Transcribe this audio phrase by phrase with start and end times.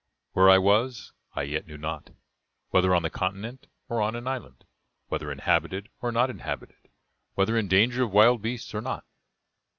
[0.31, 2.09] Where I was, I yet knew not;
[2.71, 4.63] whether on the continent or on an island;
[5.09, 6.89] whether inhabited or not inhabited;
[7.35, 9.05] whether in danger of wild beasts or not.